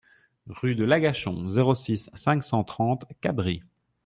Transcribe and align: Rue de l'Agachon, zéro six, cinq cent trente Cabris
Rue 0.47 0.73
de 0.73 0.83
l'Agachon, 0.83 1.47
zéro 1.47 1.75
six, 1.75 2.09
cinq 2.15 2.41
cent 2.43 2.63
trente 2.63 3.05
Cabris 3.21 3.61